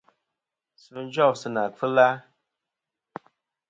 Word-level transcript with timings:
Sfɨ 0.81 0.99
jof 1.13 1.35
sɨ 1.41 1.47
nà 1.49 1.61
kfɨla. 1.75 2.07